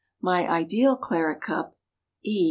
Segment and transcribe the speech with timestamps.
[0.19, 1.75] My ideal claret cup:
[2.25, 2.39] _E.